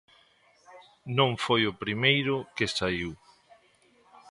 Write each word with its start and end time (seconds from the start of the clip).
Non 1.17 1.31
foi 1.43 1.61
o 1.71 1.77
primeiro 1.83 2.35
que 2.55 2.71
saíu. 2.77 3.11